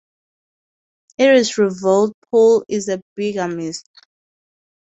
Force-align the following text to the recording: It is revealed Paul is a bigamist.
It 1.19 1.29
is 1.35 1.59
revealed 1.59 2.13
Paul 2.31 2.65
is 2.67 2.87
a 2.89 3.03
bigamist. 3.15 3.87